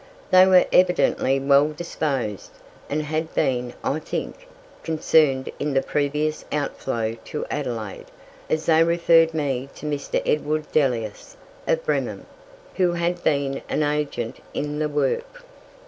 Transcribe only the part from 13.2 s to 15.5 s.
been an agent in the work.